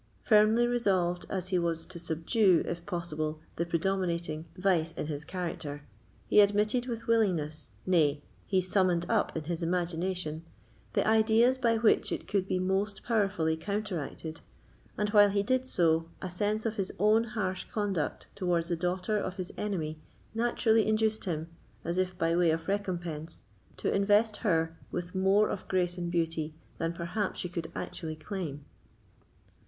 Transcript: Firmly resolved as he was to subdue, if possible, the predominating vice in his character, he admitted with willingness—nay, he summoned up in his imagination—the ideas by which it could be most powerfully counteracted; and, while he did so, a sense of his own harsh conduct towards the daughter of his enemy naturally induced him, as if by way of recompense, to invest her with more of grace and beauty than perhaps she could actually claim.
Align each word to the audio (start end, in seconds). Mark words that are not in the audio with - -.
Firmly 0.23 0.65
resolved 0.65 1.27
as 1.29 1.49
he 1.49 1.59
was 1.59 1.85
to 1.85 1.99
subdue, 1.99 2.63
if 2.65 2.87
possible, 2.87 3.39
the 3.57 3.67
predominating 3.67 4.45
vice 4.57 4.93
in 4.93 5.05
his 5.05 5.23
character, 5.23 5.83
he 6.25 6.39
admitted 6.41 6.87
with 6.87 7.05
willingness—nay, 7.05 8.23
he 8.47 8.61
summoned 8.61 9.05
up 9.09 9.37
in 9.37 9.43
his 9.43 9.61
imagination—the 9.61 11.07
ideas 11.07 11.59
by 11.59 11.77
which 11.77 12.11
it 12.11 12.27
could 12.27 12.47
be 12.47 12.57
most 12.57 13.03
powerfully 13.03 13.55
counteracted; 13.55 14.41
and, 14.97 15.09
while 15.09 15.29
he 15.29 15.43
did 15.43 15.67
so, 15.67 16.09
a 16.19 16.31
sense 16.31 16.65
of 16.65 16.77
his 16.77 16.91
own 16.97 17.23
harsh 17.23 17.65
conduct 17.65 18.25
towards 18.33 18.69
the 18.69 18.75
daughter 18.75 19.19
of 19.19 19.35
his 19.35 19.53
enemy 19.55 19.99
naturally 20.33 20.87
induced 20.87 21.25
him, 21.25 21.47
as 21.85 21.99
if 21.99 22.17
by 22.17 22.35
way 22.35 22.49
of 22.49 22.67
recompense, 22.67 23.41
to 23.77 23.93
invest 23.93 24.37
her 24.37 24.75
with 24.89 25.13
more 25.13 25.47
of 25.47 25.67
grace 25.67 25.95
and 25.95 26.09
beauty 26.09 26.55
than 26.79 26.91
perhaps 26.91 27.39
she 27.41 27.47
could 27.47 27.71
actually 27.75 28.15
claim. 28.15 28.65